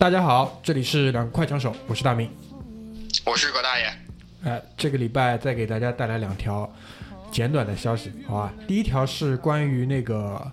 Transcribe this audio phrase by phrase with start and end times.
[0.00, 2.30] 大家好，这里是两个快枪手，我是大明，
[3.22, 3.84] 我是葛大爷。
[4.44, 6.74] 哎，这个礼拜再给大家带来两条
[7.30, 8.54] 简短的消息，好吧？
[8.66, 10.50] 第一条是关于那个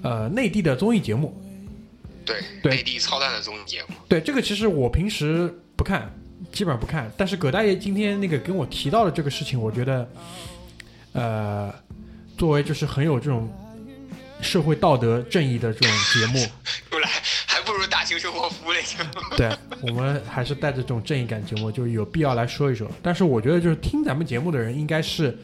[0.00, 1.38] 呃内地的综艺节目，
[2.24, 3.88] 对，对内地操蛋的综艺节目。
[4.08, 6.10] 对这个其实我平时不看，
[6.50, 10.08] 基本上不看，但是葛大爷今天那个跟我提到的这个事情，我觉得
[11.12, 11.70] 呃
[12.38, 13.46] 作为就是很有这种
[14.40, 16.46] 社会道德正义的这种节目。
[16.88, 17.10] 不来，
[18.10, 19.10] 还不如大型生活服务类节目。
[19.36, 19.50] 对
[19.82, 22.90] 我们还是带着这种正义感节目，就有必要来说一说。
[23.02, 25.36] 但是我觉得，就是听咱们节目的人，应该是，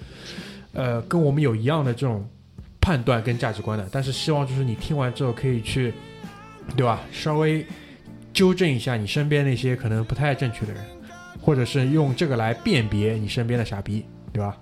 [0.72, 2.28] 呃，跟我们有一样的这种
[2.80, 3.88] 判断跟价值观的。
[3.92, 5.92] 但是希望就是你听完之后可以去，
[6.76, 7.00] 对吧？
[7.12, 7.66] 稍微
[8.32, 10.84] 纠正一下你身边那些可能不太正确的人，
[11.40, 14.56] 或者是用这个来辨别你身边的傻逼，对吧？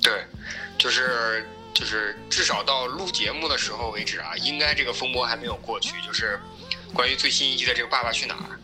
[0.00, 0.12] 对，
[0.78, 5.94] 就是就是，至少到录节目的时候为止啊，应该这个风波还没有过去。
[6.06, 6.38] 就是
[6.96, 8.58] 关于最新一季的这个《爸爸去哪儿》，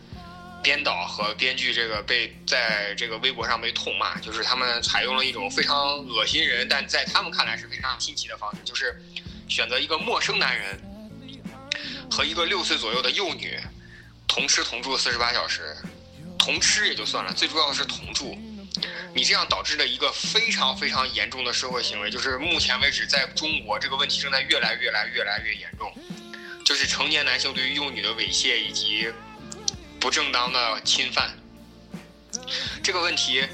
[0.62, 8.98] 编导和编剧这个被在这个微博上被痛骂，就是他们采用了一种非常恶心人，但在他们看来是非常新奇的方式，就是
[9.48, 10.80] 选择一个陌生男人
[12.11, 13.61] 和一个六岁左右的幼女
[14.27, 15.77] 同吃同住四十八小时，
[16.39, 18.34] 同吃也就算了，最重要的是同住。
[19.14, 25.92] 你这样导致的一个非常非常严重的社会行为，就是目前为止在中国这个问题正在越来越来越来越严重，
[26.72, 29.06] 就是成年男性对于幼女的猥亵以及
[30.00, 31.30] 不正当的侵犯。
[32.82, 33.46] 这个问题，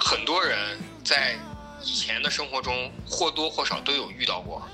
[0.00, 1.36] 很多人在
[1.82, 4.66] 以前的生活中或多或少都有遇到过，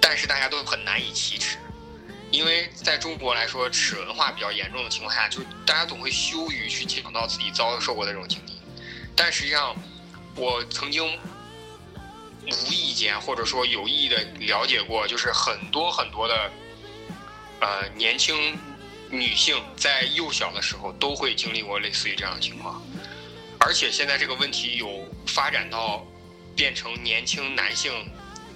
[0.00, 1.56] 但是大家都很难以启齿，
[2.32, 8.58] 因为在中国来说，齿文化比较严重的情况下，就是大家总会羞于去讲到自己遭受过的这种经历。
[9.14, 9.72] 但实际上，
[10.34, 11.16] 我曾经
[12.44, 16.50] 无意间或者说有意的了解过，就是很多很多的
[17.60, 18.58] 呃年轻
[19.10, 22.82] 女性在幼小的时候都会经历过类似于这样的情况，
[23.58, 26.06] 而且现在这个问题有发展到
[26.54, 27.92] 变成年轻男性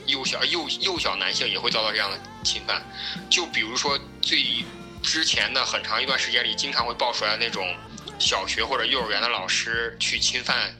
[0.07, 2.83] 幼小幼幼小男性也会遭到这样的侵犯，
[3.31, 4.65] 就比如说最
[5.03, 7.75] 之前的很长一段时间里，经常会爆出来那种。
[8.19, 10.73] 小学或者幼儿园的老师去侵犯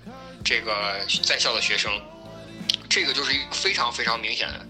[0.45, 1.91] 这个在校的学生，
[2.89, 4.67] 这个就是一非常非常明显的。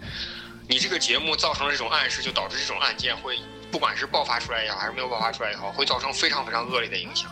[0.68, 3.38] 你这个节目造成了这种暗示，就导致这种案件会
[3.70, 7.30] 不管是爆发出来也好，还是没有爆发出来也好，会造成非常非常恶劣的影响。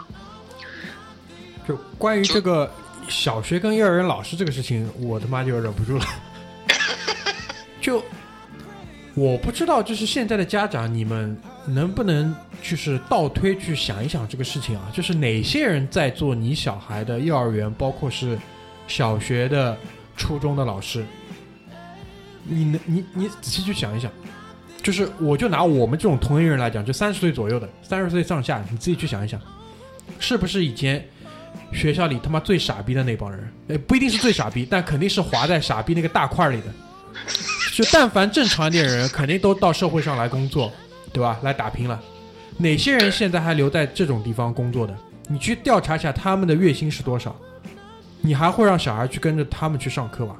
[1.67, 2.73] 就关于这个
[3.09, 6.05] 小学跟幼儿园老师这个事情，我他妈就忍不住了。
[7.81, 8.05] 就
[9.15, 12.35] 我不知道，就是现在的家长，你们能不能？
[12.63, 18.39] 就是倒推去想一想这个事情啊，就是哪些人在做你小孩的幼儿园，包括是
[18.87, 19.75] 小学的、
[20.15, 21.03] 初中的老师，
[22.53, 24.11] 你能你你仔细去想一想，
[24.83, 29.41] 就是我就拿我们这种同龄人来讲，就三十岁左右的，三十岁上下，你自己去想一想，
[30.19, 31.03] 是不是以前
[31.73, 33.53] 学校里他妈最傻逼的那帮人？
[33.69, 36.67] 哎，不一定是最傻逼，但肯定是划在傻逼那个大块里的。
[37.73, 40.73] 就但凡正常一点人，肯定都到社会上来工作，
[41.13, 41.39] 对吧？
[41.43, 42.01] 来打拼了。
[42.59, 44.95] 哪些人现在还留在这种地方工作的？
[45.29, 47.35] 你去调查一下他们的月薪是多少，
[48.21, 50.37] 你还会让小孩去跟着他们去上课吗？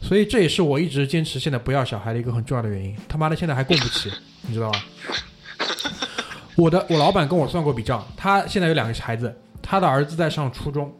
[0.00, 2.96] 所以这也是我一直坚持现在不要小孩的一个很重要的原因。
[3.08, 4.10] 他妈的，现在还供不起，
[4.42, 4.84] 你知道吧？
[6.56, 10.92] 我的我老板跟我算过笔账，他现在有两个孩子，他的儿子在上初中，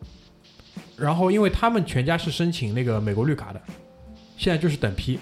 [0.96, 3.60] 然后因为他们全家是申请那个美国绿卡的，
[4.36, 5.18] 现在就是等批，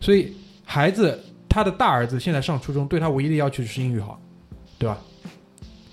[0.00, 4.20] 所以孩子他的大儿子现在上初中，对他唯一的要求就是英语好。
[4.78, 4.98] 对吧？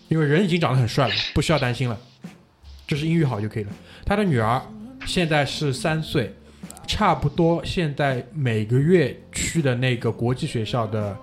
[0.07, 1.96] 因为人已经长得很帅了，不需要担心了，
[2.87, 3.72] 就是英语好就可以了。
[4.03, 4.59] 他的女儿
[5.05, 6.35] 现在是三岁，
[6.90, 11.16] 差不多现在每个月去的那个国际学校的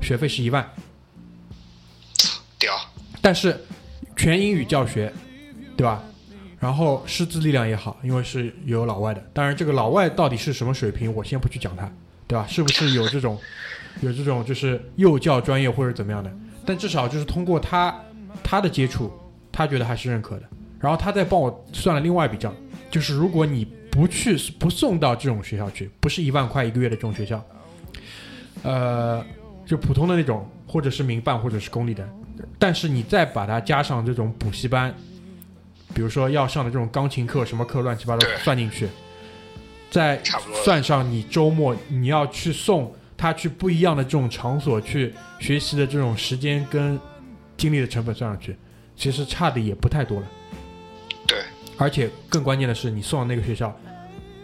[0.00, 0.64] 学费是一万，
[2.56, 2.72] 屌！
[3.20, 3.60] 但是
[4.16, 5.12] 全英语教学，
[5.76, 6.00] 对吧？
[6.60, 9.20] 然后师资力量也好，因为是有老外的。
[9.34, 11.92] 当然，这个老外到底是什么水平，我先不去讲他，
[12.28, 12.46] 对吧？
[12.48, 13.36] 是不是有这种
[14.00, 16.32] 有这种就是幼教专业或者怎么样的？
[16.64, 17.92] 但至少就是通过他
[18.44, 19.12] 他的接触，
[19.50, 20.44] 他觉得还是认可的。
[20.78, 22.54] 然后他再帮我算了另外一笔账，
[22.88, 27.44] 就是如果你不去不送到这种学校去，不是一万块一个月的这种学校，
[28.62, 29.24] 呃，
[29.66, 32.08] 就普通的那种，或者是民办或者是公立的，
[32.58, 34.94] 但是你再把它加上这种补习班，
[35.94, 38.88] 比如说要上的这种钢琴课什么课乱七八糟算进去，
[39.90, 40.20] 再
[40.64, 42.94] 算上你周末你要去送。
[43.20, 46.96] 他去不一样的这种场所去学习的这种时间跟
[47.56, 48.56] 精力的成本算上去，
[48.94, 50.26] 其实差的也不太多了。
[51.78, 53.74] 对，而且更关键的是，你送到那个学校，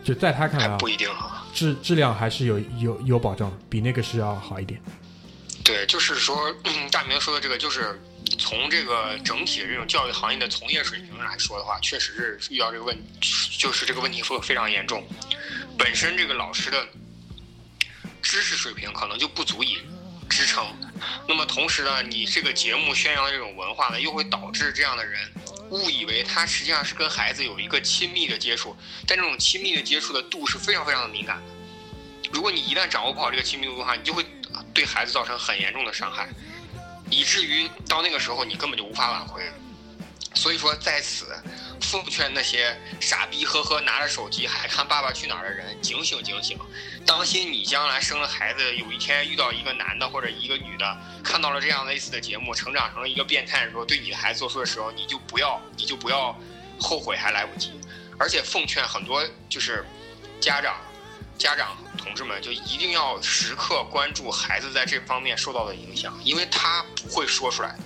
[0.05, 4.81] 就在他看来啊，不一定好，质质量还是有有有保障的，比那个是要好一点。
[5.65, 6.55] 对，就是说，
[6.93, 8.01] 大明说的这个，就是
[8.39, 12.97] 从这个整体的这种教育行业的从业水平来说的话，确实是遇到这个问，
[13.59, 15.03] 就是这个问题会非常严重。
[15.79, 16.87] 本身这个老师的
[18.21, 19.79] 知识水平可能就不足以
[20.29, 20.67] 支撑，
[21.27, 25.19] 那么同时呢，你这个节目宣扬的这种文化呢，又会导致这样的人
[25.75, 28.77] 误以为他实际上是跟孩子有一个亲密的接触，
[29.07, 32.31] 但这种亲密的接触的度是非常非常的敏感的。
[32.33, 34.25] 如果你一旦掌握不好这个亲密度的话，你就会
[34.73, 36.29] 对孩子造成很严重的伤害，
[37.11, 39.43] 以至于到那个时候你根本就无法挽回。
[40.35, 41.27] 所以说，在此
[41.85, 46.59] 奉劝那些傻逼呵呵拿着手机还看《爸爸去哪儿》的人，警醒警醒，
[47.07, 56.37] 当心你将来生了孩子，有一天遇到一个男的或者一个女的，看到了这样类似的节目，成长成了一个变态的时候，对你的孩子做出的时候，你就不要，你就不要
[56.81, 57.73] 后悔还来不及。
[58.19, 59.85] 而且奉劝很多就是
[60.41, 60.77] 家长。
[61.37, 67.79] 家长同志们就一定要时刻关注孩子在这方面受到的影响，因为他不会说出来的，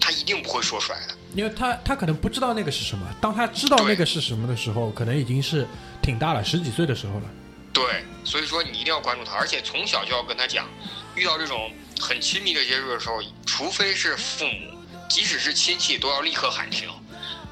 [0.00, 3.06] 他一定不会说出来的，因为他他可能不知道那个是什么。
[3.20, 5.66] 当他知道那个是什么的时候，可能已经是
[6.02, 7.24] 挺大了，十几岁的时候了。
[7.72, 7.84] 对，
[8.24, 10.66] 所以说你一定要关注他，而且从小就要跟他讲，
[11.14, 14.76] 遇到这种很亲密的接触的时候，除非是父母，
[15.08, 16.88] 即使是亲戚，都要立刻喊停，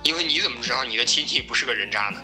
[0.03, 2.21] 因为你怎么知道你的亲戚不是个人渣呢？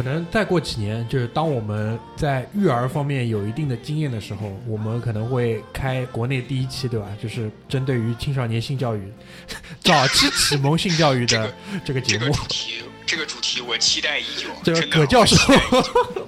[0.00, 7.06] 可能再过几年，就是当我们在育儿方面有一定的经验的时候，我们可能会开国内第一期，对吧？
[7.22, 9.12] 就是针对于青少年性教育、
[9.84, 11.52] 早期启蒙性教育的
[11.84, 12.24] 这个节目。
[12.24, 12.72] 这个主题，
[13.04, 14.48] 这个主题我期待已久。
[14.64, 15.36] 这个葛教授，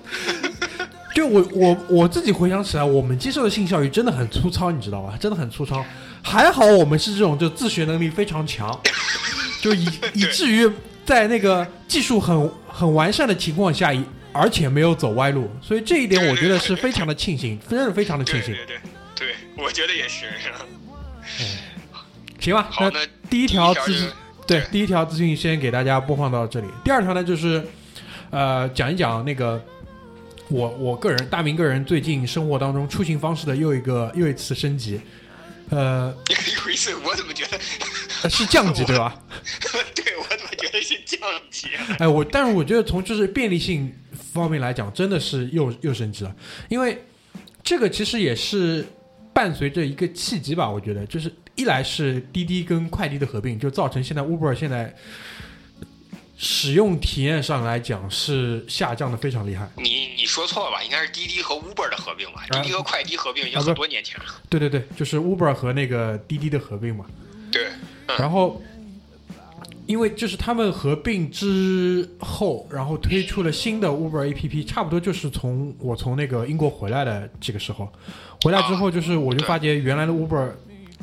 [1.14, 5.16] 就我我我自己回想起来，我们接受的性教育真的很粗糙，你知道吧？
[5.18, 5.82] 真的很粗糙。
[6.22, 8.78] 还好我们是这种就自学能力非常强，
[9.62, 10.70] 就以以至于
[11.04, 12.50] 在那个技术很。
[12.74, 13.92] 很完善的情况下，
[14.32, 18.54] 而且没有走歪路，所以这一点我觉得是非常的庆幸，真的非常的庆幸。
[18.54, 18.78] 对对
[19.14, 20.24] 对，我觉得也是。
[22.40, 24.08] 行吧，好，那第一条资讯，
[24.46, 26.66] 对 第一条资讯先给大家播放到这里。
[26.82, 27.62] 第二条呢，就是
[28.30, 29.62] 呃，讲一讲那个
[30.48, 34.98] 我我个人大明个人最近生活当中出行方式的又一个又一次升级。
[35.68, 36.14] 呃，
[36.64, 37.58] 有一次我怎么觉得
[38.30, 39.20] 是降级对吧？
[39.94, 41.20] 对，我怎么觉得是降
[41.50, 41.68] 级？
[41.98, 43.92] 哎，我但是我觉得从就是便利性
[44.32, 46.34] 方面来讲，真的是又又升级了。
[46.68, 47.02] 因为
[47.62, 48.84] 这个其实也是
[49.32, 50.68] 伴随着一个契机吧。
[50.68, 54.94] 我觉得就是一来是滴滴跟快滴的合并，就造成现在 Uber 现在。
[56.44, 59.68] 使用体验上来讲是下降的非常厉害。
[59.76, 60.82] 你你说错了吧？
[60.82, 62.42] 应该是滴滴和 Uber 的合并吧？
[62.50, 64.24] 滴滴和快滴合并已经很多年前了。
[64.48, 67.04] 对对对，就是 Uber 和那个滴滴的合并嘛。
[67.52, 67.68] 对。
[68.18, 68.60] 然后，
[69.86, 77.88] 因为就是他们合并之后，然后推出了新的 Uber APP，差不多就是从我从那个英国回来的这个时候，
[78.42, 80.50] 回来之后就是我就发觉原来的 Uber，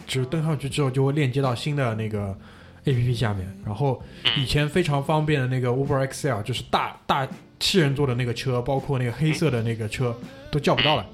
[0.08, 2.38] 就是登上去之后就会链接到新的那个。
[2.86, 4.02] A P P 下面，然后
[4.38, 7.28] 以前非常方便的那个 Uber X L，就是大大
[7.60, 10.18] 七人座的那个车，包括那个黑色的那个车
[10.50, 11.06] 都叫不到了。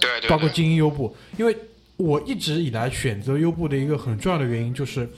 [0.00, 0.28] 对对。
[0.28, 1.56] 包括精英优步，因为
[1.98, 5.08] 我一直以来选择优步的一个很重要的原因就是，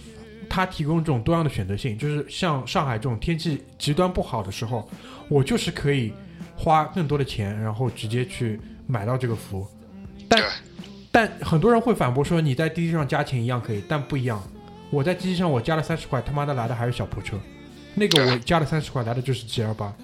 [0.48, 4.88] 它提供这种多样的选择性，就是像上海这种天气极端不好的时候，
[5.28, 6.10] 我就是可以
[6.56, 9.66] 花更多的钱，然后直接去买到这个服务。
[10.26, 10.42] 但
[11.12, 14.42] 但很多人会反驳说，你在滴滴上加钱一样可以，但不一样。
[14.90, 17.38] 我在滴滴上我加了三十块，他妈的来的还是小破车，
[17.94, 19.94] 那个我加了三十块来的就是 G L 八，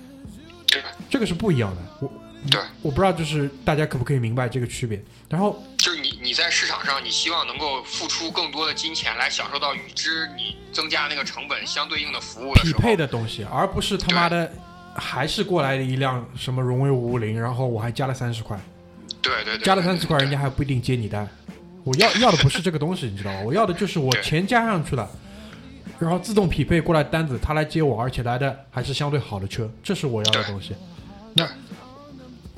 [1.09, 1.83] 这个是不一样的。
[2.01, 2.13] 我
[2.51, 5.03] 对，我不知道就是大家可不可以明白这个区别。
[5.29, 14.51] 然后就是你你在市场上你希望能够付出更多的金钱来享受到与之你增加那个成本相对应的服务匹配的东西，而不是他妈的
[14.95, 18.59] 还是过来的一辆什么荣威五五零，然后我还加了三十块，
[19.21, 21.29] 对对对，加了三十块人家还不一定接你单。
[21.83, 23.41] 我要要的不是这个东西，你知道吗？
[23.45, 25.09] 我要的就是我钱加上去了，
[25.99, 30.75] 然后自动匹配过来单子，他来接我，而且来的还是相对好的车，这是我要的东西。
[31.35, 31.49] 那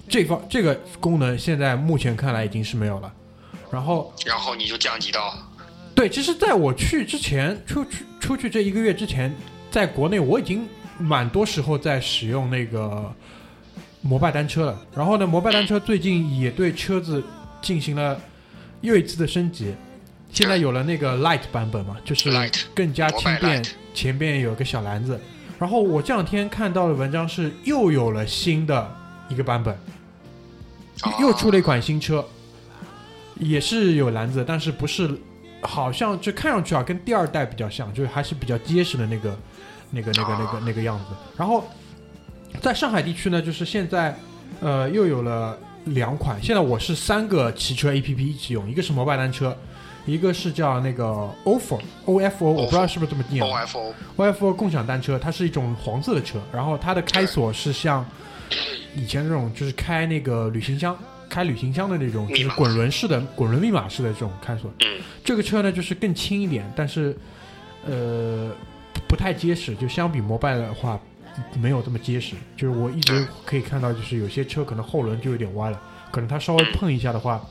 [0.09, 3.13] 这方这个功能现在目前看来已经是没有了。
[3.71, 5.35] 然后然后你就降级到
[5.95, 9.35] 对，其实在我去之前，出去出去这一个月之前，
[9.71, 10.67] 在国内我已经
[10.99, 13.15] 蛮多时候在使用那个
[14.01, 14.81] 摩拜单车了。
[14.95, 17.23] 然后呢，摩拜单车最近也对车子
[17.61, 18.19] 进行了。
[18.81, 19.75] 又一次的升级，
[20.33, 22.31] 现在有了那个 light 版本嘛，就是
[22.73, 23.61] 更加轻便，
[23.93, 25.21] 前边有个小篮子。
[25.59, 28.97] 然后我这两天看到的文章是又有了新的
[29.29, 29.77] 一个版本，
[31.21, 32.25] 又出了一款新车，
[33.37, 35.11] 也是有篮子，但是不是，
[35.63, 39.39] 好像就看上去啊，跟第二代比较像，就是还是比较结实的那个，
[39.91, 41.05] 那个那个那个那个样子。
[41.37, 41.65] 然后
[42.61, 44.19] 在上海地区呢，就是现在，
[44.61, 45.59] 呃，又有了。
[45.85, 49.57] 两款，现在我是三个骑车 A P P 一起用，一个是摩拜单车，
[50.05, 51.05] 一个是叫那个
[51.47, 58.05] ofo O F O，我不知道是不是这么念 O F O，O F O 共享单车，它是一种黄色的车，然后它的开锁是像
[58.99, 64.71] 以前这种，就是开那个旅行箱、开旅行箱的那种，就是滚轮式的、滚轮密码式的这种开锁。
[64.81, 67.15] 嗯这个车呢，就是更轻一点，但是
[67.85, 68.51] 呃
[69.07, 70.99] 不太结实，就相比摩拜的话
[71.61, 72.35] 没有这么结实。
[72.57, 75.79] 就是我一直可以看到，就是有些车可能后轮就有点歪了，
[76.11, 77.45] 可能它稍微碰一下的话，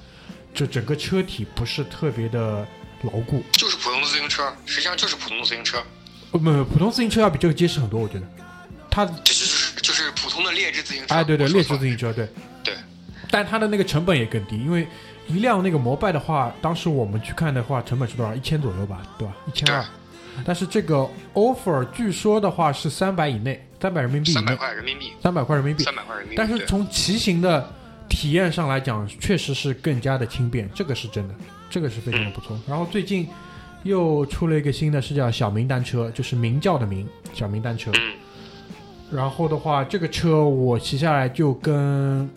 [0.55, 2.67] 就整个车体不是特别的
[3.03, 3.43] 牢固。
[3.51, 5.77] 就是普通的自行车，实际上就是普通的自行车，
[6.31, 8.27] 不，不，普通自行车要比这个结实很多，我觉得。
[8.89, 9.05] 它
[10.43, 11.13] 的劣质自行车。
[11.13, 12.27] 哎，对对，劣质自行车，对，
[12.63, 12.73] 对，
[13.29, 14.87] 但它的那个成本也更低，因为
[15.27, 18.33] 一辆那个摩拜的话，当时我们去看的话，成本是多少？
[18.33, 19.35] 一千左右吧，对吧？
[19.47, 19.83] 一千二。
[20.45, 25.83] 但是这个 offer 据说的话是三百以内，三百人民币以三百内，块人民币，三百块人民币。
[25.83, 26.35] 三百块人民币。
[26.37, 27.67] 但是从骑行的
[28.07, 31.33] 体验上来讲，确实是更加的轻便，这个是真的，
[31.69, 32.55] 这个是非常的不错。
[32.67, 33.27] 然后最近
[33.81, 37.91] 又出了一个新的，是叫小明单车，就是明教的明，小明单车。
[37.95, 38.13] 嗯
[39.11, 42.29] 然后的话，这个车我骑下来就跟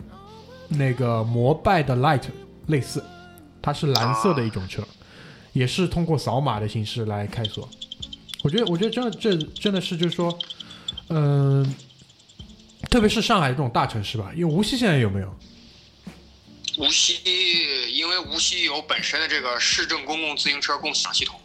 [0.69, 2.23] 那个摩拜的 Light
[2.67, 3.03] 类似，
[3.61, 4.81] 它是蓝色的一种车，
[5.51, 7.67] 也是通过扫码的形式来开锁。
[8.41, 10.39] 我觉得，我觉得真的这真的是就是说，
[11.09, 11.75] 嗯、
[12.89, 15.35] 特别是上海这种大城市吧，因为无锡现在有没有？
[16.77, 17.19] 无锡，
[17.93, 21.37] 因为无锡有本身的这个市政公共自行车共享系统，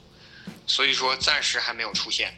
[0.68, 2.32] 所以说暂时还没有出现。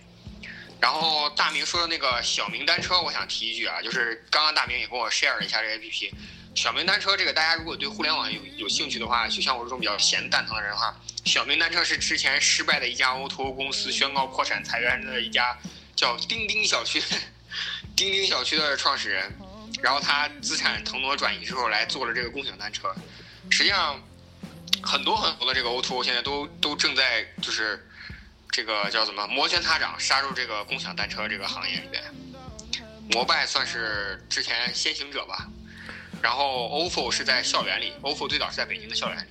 [0.81, 6.13] 然后大明说的那个小明单车，我想提一句啊，就是刚刚大明也跟我 share 了一下这 APP。
[6.55, 10.95] 小明单车这个，大家如果对互联网有有兴趣的话，就像我这种比较闲蛋疼的人的话，
[11.25, 15.57] 小明单车是之前失败的一家 O2O 公司宣告破产裁员的一家
[15.95, 17.01] 叫钉钉小区，
[17.95, 19.33] 钉钉小区的创始人。
[19.81, 22.93] 然后他资产腾挪转移之后来做了这个共享单车。
[23.51, 24.03] 实际上，
[24.83, 27.87] 很多很多的这个 O2O 现在都都正在就是
[28.51, 32.03] 这个叫什么摩拳擦掌杀入这个共享单车这个行业里边。
[33.13, 35.49] 摩拜算是之前先行者吧，
[36.21, 39.29] 然后 ofo 是在校园里，ofo 最早是在北京的校园里。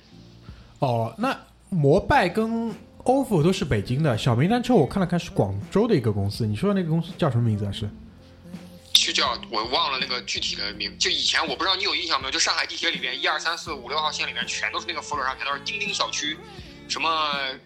[0.80, 7.72] 哦，那摩拜跟 ofo 都是北京的，小明单车我看了看是广州的一个公司，你说的那个公司叫什么名字啊？
[7.72, 7.88] 是？
[8.92, 12.32] 就叫我忘了那个具体的名，就以前我不知道你有印象没有？
[12.32, 16.36] 就上海地铁里边一二三四五六号线里面全都是那个扶手上全都是钉钉小区，
[16.88, 17.08] 什么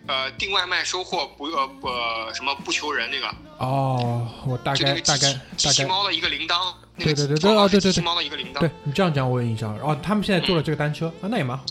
[0.07, 3.27] 呃订外卖收货不呃不、呃、什么不求人那个，
[3.59, 8.71] 哦，我大概大概机大概，器猫的一个铃铛，对对对对哦对对对是机器猫的一个铃铛对。
[8.83, 9.79] 你这样讲我有印象。
[9.79, 11.65] 哦，他们现在做了这个单车，啊，那也蛮好。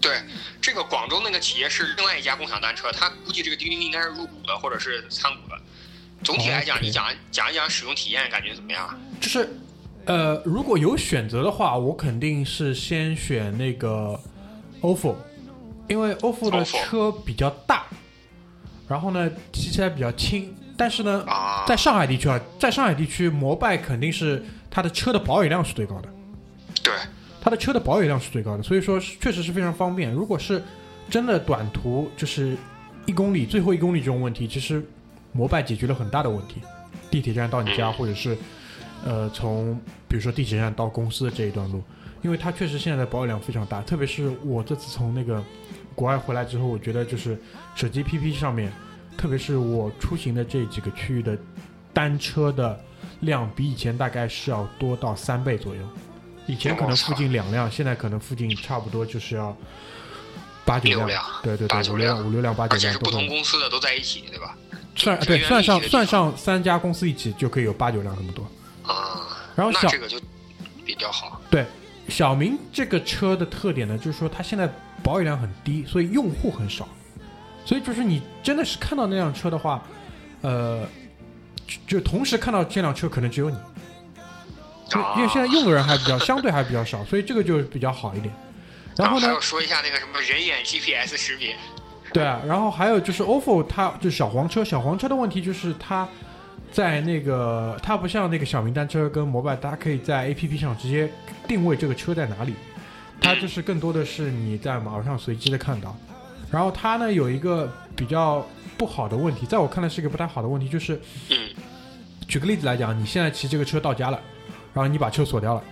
[0.00, 0.20] 对，
[0.60, 5.56] 这个广州那个企业是另外一家共享单车，他估计这个钉钉应该是入股的或者是参股的。
[6.22, 8.98] 总体来讲你讲讲一讲使用体验，感觉怎么样？
[9.20, 9.48] 就是，
[10.06, 14.18] 呃，如果有选择的话，我肯定是先选那个
[14.82, 15.14] ofo，
[15.88, 17.84] 因为 ofo 的车比较大，
[18.88, 26.08] 然后呢骑起来比较轻，但是呢，啊，在上海地区啊，在上海地区，摩拜肯定是它的车的保有量是最高的，
[26.82, 26.92] 对，
[27.40, 30.12] 它的车的保有量是最高的，所以说确实是非常方便。
[30.12, 30.62] 如果是
[31.10, 32.56] 真的短途，就是
[33.06, 34.82] 一公里、最后一公里这种问题，其实
[35.32, 36.62] 摩拜解决了很大的问题。
[37.10, 38.36] 地铁站到你家，或者是
[39.04, 41.82] 呃从比如说地铁站到公司的这一段路，
[42.24, 45.44] 因为它确实现在的保有量非常大，特别是我这次从那个
[45.94, 47.38] 国外回来之后，我觉得就是
[47.76, 48.72] 手机 APP 上面，
[49.18, 51.36] 特别是我出行的这几个区域的
[51.92, 52.80] 单车的
[53.20, 55.82] 量比以前大概是要多到三倍左右。
[56.46, 59.54] 以前可能附近两辆，现在可能附近差不多就是要
[60.64, 63.28] 八九辆，辆对对对，五六辆五六辆八九而且是不同。
[63.28, 64.56] 公司的都在一起，对吧？
[64.96, 68.44] 算对算上算上三家公司一起就可以有八九辆那么多。
[68.90, 70.18] 啊，然后小这个就
[70.86, 71.38] 比较好。
[72.08, 74.68] 小明这个车的特点呢，就是说它现在
[75.02, 76.86] 保有量很低，所以用户很少，
[77.64, 79.82] 所以就是你真的是看到那辆车的话，
[80.42, 80.86] 呃，
[81.66, 83.56] 就就同时看到这辆车可能只有你，
[84.88, 88.32] 就因为现在用的人还比较相对还比较少，所以这个就比较好一点。
[88.96, 91.56] 然后呢说一下那个什么人眼 GPS 识别，
[92.12, 96.08] 对啊，然后还有就是 ofo 它就是小黄车，小黄车的问题就是它
[96.74, 101.08] 在那个它不像那个小明单车跟摩拜，它可以在 APP 上直接
[101.46, 102.52] 定位这个车在哪里，
[103.20, 105.96] 它就是更多的是你在马路上随机的看到。
[106.50, 108.44] 然后它呢有一个比较
[108.76, 111.00] 不好的问题，在我看来是一个不太好的问题，就是
[111.30, 111.36] 嗯，
[112.26, 114.20] 举个例子来讲，你现在骑这个车到家了，
[114.72, 115.62] 然后你把车锁掉了，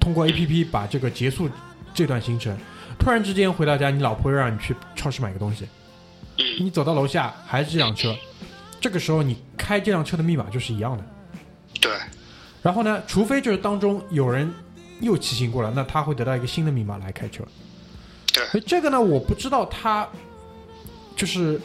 [0.00, 1.48] 通过 APP 把这个结束
[1.94, 2.58] 这段行程，
[2.98, 5.68] 突然之间回到家，你老婆又让你去超市买个东西，
[6.38, 8.12] 嗯，你走到楼下还是这辆车，
[8.80, 11.04] 这个时候你开这辆车的密码就是一样的。
[11.80, 11.92] 对，
[12.62, 14.52] 然后呢，除非就是当中有人
[15.00, 17.44] 又骑行过来，那他会得到一个新的密码来开车。
[18.32, 20.08] 对所以这个呢，我不知道他
[21.14, 21.60] 就是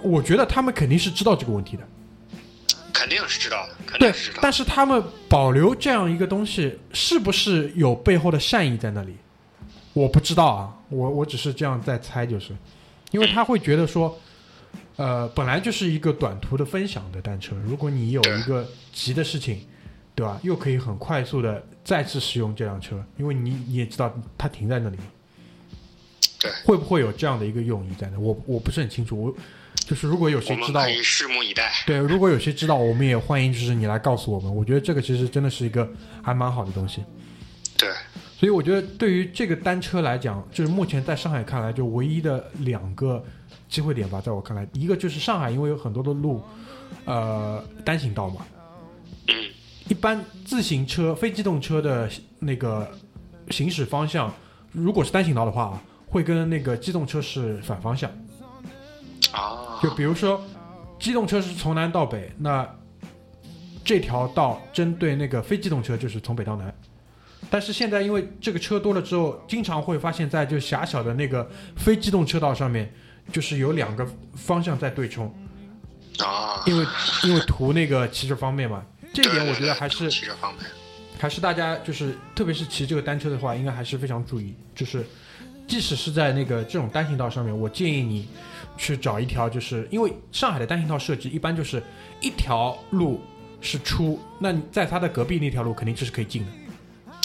[0.00, 1.82] 我觉得他们肯定是知道这个问题的，
[2.92, 4.40] 肯定是知道的，肯对定是知，道的。
[4.42, 9.16] 但是他们保留这样一个东西，是不是有背后的善意在那里？
[9.92, 12.52] 我不知道啊，我我只是这样在猜，就是
[13.12, 14.18] 因为他会觉得说，
[14.96, 19.60] 呃，本来就是一个短途的分享的单车，如果你有一个急的事情，
[20.14, 20.38] 对吧？
[20.42, 24.96] 又可以很快速的再次使用这辆车，因为你你也知道它停在那里，
[26.38, 28.18] 对，会不会有这样的一个用意在那？
[28.18, 29.34] 我我不是很清楚，我
[29.74, 31.72] 就是如果有谁知道可以拭目以待。
[31.86, 34.54] 对，如果有谁知道，我们也欢迎，就是你来告诉我们。
[34.54, 35.90] 我觉得这个其实真的是一个
[36.22, 37.02] 还蛮好的东西。
[37.76, 37.88] 对，
[38.38, 43.22] 所以我觉得对于这个单车来讲，就是目前在上海看来，就唯一的两个
[43.74, 46.40] 机会点吧，在我看来，一个就是上海，因为有很多的路，
[47.06, 48.46] 呃，单行道嘛，
[49.26, 49.34] 嗯，
[49.88, 52.88] 一般自行车、非机动车的那个
[53.50, 54.32] 行驶方向，
[54.70, 58.08] 如果是单行道的话啊，会跟那个机动车是反方向。
[59.32, 60.40] 啊，就比如说，
[61.00, 62.64] 机动车是从南到北，那
[63.84, 66.72] 这条道针对那个非机动车就是从北到南。
[67.50, 72.92] 但是现在因为这个车多了之后，经常会发现，在就狭小的那个非机动车道上面，
[73.32, 75.34] 就是有两个方向在对冲，
[76.18, 76.86] 啊，因为
[77.24, 78.84] 因为图那个骑着方便嘛。
[79.12, 80.68] 这一点我觉得还是骑着方便。
[81.18, 84.54] 还是大家就是，特别是骑这个单车的话，应该还是非常注意。
[84.74, 85.06] 就是，
[85.66, 88.28] 即使是在那个这种单行道上面，我建议你
[88.76, 91.82] 去找一条，就是因为上海的单行道设计一般就是
[92.20, 93.22] 一条路
[93.60, 96.50] 是出，那你在它的隔壁那条路肯定就是可以进的。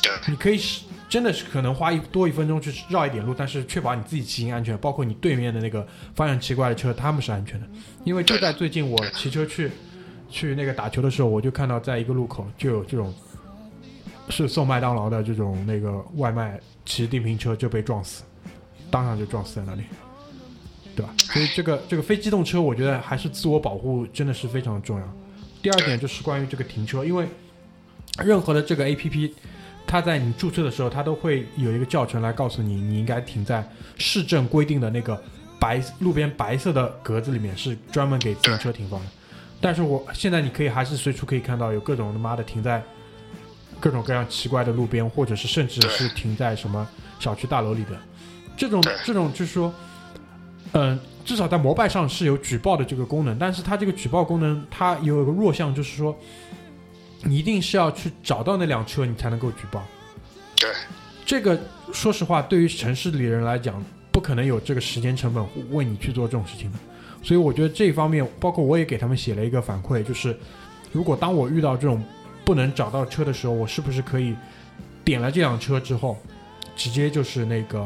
[0.01, 7.67] 对，你可以是真的是可能花一多一分钟去绕一点路，但是确保你自己骑行安全，包括你对面的那个方向奇怪的车，他们是安全的。
[8.03, 9.71] 因为就在最近，我骑车去
[10.29, 13.11] 去那个打球的时候，我就看到在一个路口就有这种
[14.29, 18.23] 是送麦当劳的这种那个外卖骑电瓶车就被撞死，
[18.91, 19.81] 当场就撞死在那里，
[20.95, 21.11] 对吧？
[21.17, 25.15] 所以这个这个非机动车，我觉得还是自我保护真的是非常重要。
[25.63, 27.27] 第二点就是关于这个停车，因为
[28.23, 29.35] 任何的这个 A P P，
[29.89, 35.19] 它在你注册的时候，它都会有一个教程来告诉你，你应该停在市政规定的那个
[35.59, 39.07] 白路边白色的格子里面，是专门给自行车停放的。
[39.59, 42.83] 但是我现在你可以还是随处可以看到有各种他妈的停在
[43.79, 46.87] 各种各样奇怪的路边，或者是甚至是停在什么
[47.19, 47.97] 小区大楼里的
[48.55, 49.73] 这种这种就是说，
[50.73, 56.15] 嗯、至少在摩拜上是有举报的这个功能，但是它这个举报功能它有一个弱项，就是说
[57.23, 59.83] 你一定是要去找到那辆车，你才能够举报。
[60.55, 60.69] 对，
[61.25, 61.59] 这个
[61.91, 66.79] 说实话，对于城市里人来讲，不可能有这个时间成本为你去做这种事情的。
[67.21, 70.37] 所以我觉得这一方面，包括我也给他们写了一个反馈，就是
[70.91, 72.01] 如果当我遇到这种
[72.45, 74.35] 不能找到车的时候，我是不是可以
[75.03, 76.17] 点了这辆车之后，
[76.75, 77.85] 直接就是那个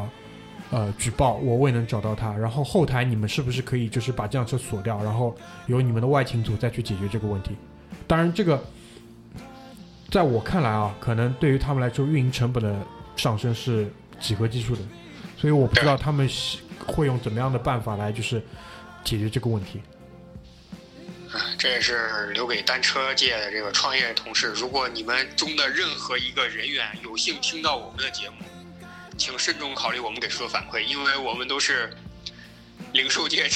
[0.70, 7.56] 呃举报我未能找到它，然后后台你们是不是可以就是把这辆车锁掉，然后由你们的外勤组再去解决这个问题？
[8.06, 8.64] 当然，这个
[10.14, 14.82] 在我看来啊，可能对于他们来说，运营成本的上升是几何级数的，
[15.36, 16.30] 所以我不知道他们
[16.86, 18.40] 会用怎么样的办法来就是
[19.04, 19.82] 解决这个问题。
[21.58, 28.36] 这也是留给单车界的这个创业同事，如果你们中的任何一个人员有幸听到我们的节目，
[29.18, 31.92] 请慎重考虑我们给出的反馈，因为我们都是
[32.92, 33.50] 零售界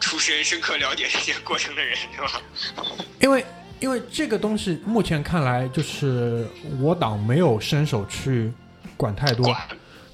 [0.00, 2.42] 出身、深刻了解这些过程的人，对吧？
[3.22, 3.46] 因为
[3.80, 6.46] 因为这个东西目前看来，就是
[6.80, 8.52] 我党没有伸手去
[8.96, 9.54] 管太多，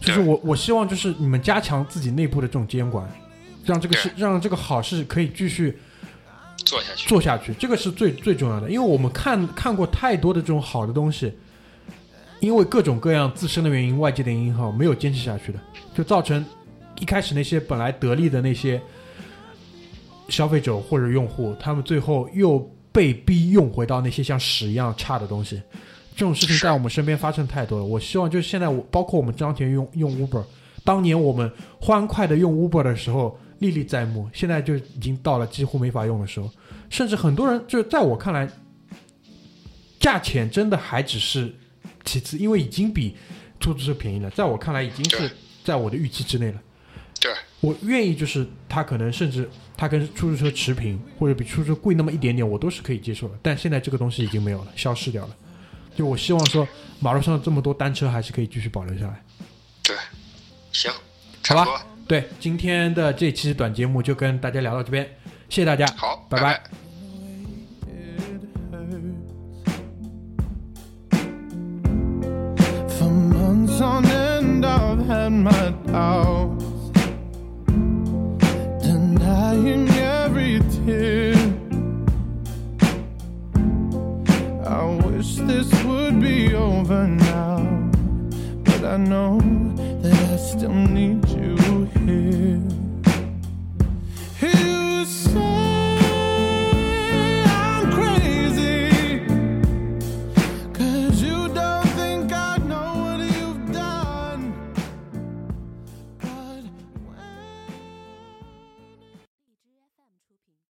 [0.00, 3.08] 就是我我希望就是你们加强自己内部的这种监管，
[3.64, 5.78] 让这个事让这个好事可以继续
[6.56, 7.08] 做下去。
[7.08, 8.68] 做下去，这个是最最重要的。
[8.70, 11.32] 因为我们看看过太多的这种好的东西，
[12.40, 15.60] 因为各种各样自身的原因、外界的原因哈，没有坚持下去的，
[15.94, 16.44] 就造成
[16.98, 18.80] 一开始那些本来得利的那些
[20.28, 22.58] 消费者或者用户，他们最后又
[22.92, 25.60] 被逼用回到那些像屎一样差的东西。
[26.16, 27.84] 这种事情在我们身边发生太多了。
[27.84, 30.44] 我希望就是现在我，包括我们张田用用 Uber，
[30.84, 31.50] 当年我们
[31.80, 36.50] 欢快的用 Uber 的时候历历在目，现在就已经到了几乎没法用的时候。
[36.90, 38.46] 甚至很多人就是在我看来，
[39.98, 41.54] 价钱真的还只是
[42.04, 43.16] 其次，因为已经比
[43.60, 44.28] 出租车便宜了。
[44.30, 45.30] 在我看来，已经是
[45.64, 46.60] 在我的预期之内了。
[47.20, 49.48] 对，我愿意就是他可能甚至
[49.80, 53.34] 它跟出租车持平，或者比出租车贵那么一点点，我都是可以接受的。
[53.40, 55.34] 但现在这个东西已经没有了，消失掉了。
[55.96, 56.68] 就我希望说，
[57.00, 59.22] 马路上这么多单车还是可以继续保留下来。
[59.82, 59.96] 对，
[60.70, 60.92] 行，
[61.48, 65.02] 好吧差不多，对，今天的这期短节目就跟大家聊到这边，
[65.48, 66.62] 谢谢大家，好，拜拜拜
[72.98, 76.69] For months on end, I've had my doubts.
[86.90, 87.90] over now,
[88.64, 89.39] but I know